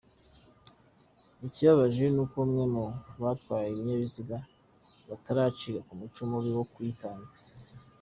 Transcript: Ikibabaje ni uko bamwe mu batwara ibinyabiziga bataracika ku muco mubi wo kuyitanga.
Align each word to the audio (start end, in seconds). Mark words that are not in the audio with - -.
Ikibabaje 1.47 2.03
ni 2.13 2.19
uko 2.23 2.33
bamwe 2.41 2.63
mu 2.73 2.83
batwara 3.21 3.65
ibinyabiziga 3.69 4.37
bataracika 5.09 5.79
ku 5.87 5.93
muco 5.99 6.21
mubi 6.29 6.51
wo 6.57 6.63
kuyitanga. 6.71 7.29